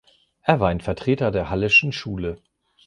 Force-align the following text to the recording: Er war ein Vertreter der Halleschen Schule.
Er 0.41 0.59
war 0.59 0.69
ein 0.69 0.81
Vertreter 0.81 1.29
der 1.29 1.51
Halleschen 1.51 1.91
Schule. 1.91 2.41